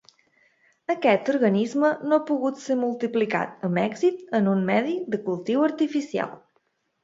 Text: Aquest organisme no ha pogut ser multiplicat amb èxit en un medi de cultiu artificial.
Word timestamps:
Aquest 0.93 1.29
organisme 1.33 1.91
no 2.07 2.17
ha 2.19 2.25
pogut 2.31 2.59
ser 2.63 2.79
multiplicat 2.85 3.69
amb 3.69 3.83
èxit 3.85 4.35
en 4.41 4.53
un 4.57 4.67
medi 4.73 4.99
de 5.15 5.23
cultiu 5.31 5.71
artificial. 5.71 6.37